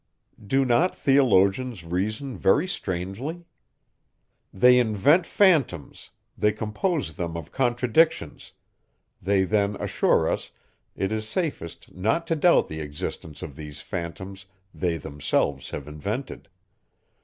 [0.43, 3.45] Do not theologians reason very strangely?
[4.51, 8.53] They invent phantoms, they compose them of contradictions;
[9.21, 10.49] they then assure us,
[10.95, 16.49] it is safest not to doubt the existence of these phantoms they themselves have invented.